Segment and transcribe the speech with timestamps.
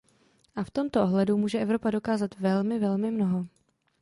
[0.55, 3.45] A v tomto ohledu může Evropa dokázat velmi, velmi mnoho.